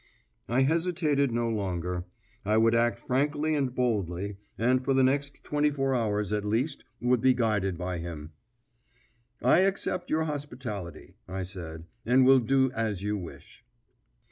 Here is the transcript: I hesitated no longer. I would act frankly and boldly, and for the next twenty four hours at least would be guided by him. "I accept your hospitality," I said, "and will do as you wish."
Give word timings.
I 0.49 0.63
hesitated 0.63 1.31
no 1.31 1.47
longer. 1.47 2.05
I 2.43 2.57
would 2.57 2.73
act 2.73 2.99
frankly 2.99 3.53
and 3.53 3.71
boldly, 3.75 4.37
and 4.57 4.83
for 4.83 4.95
the 4.95 5.03
next 5.03 5.43
twenty 5.43 5.69
four 5.69 5.93
hours 5.93 6.33
at 6.33 6.43
least 6.43 6.83
would 6.99 7.21
be 7.21 7.35
guided 7.35 7.77
by 7.77 7.99
him. 7.99 8.31
"I 9.43 9.59
accept 9.59 10.09
your 10.09 10.23
hospitality," 10.23 11.17
I 11.27 11.43
said, 11.43 11.83
"and 12.03 12.25
will 12.25 12.39
do 12.39 12.71
as 12.71 13.03
you 13.03 13.15
wish." 13.15 13.63